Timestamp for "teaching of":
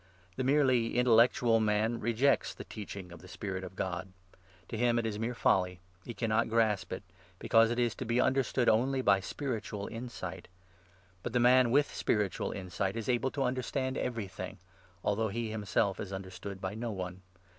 2.63-3.19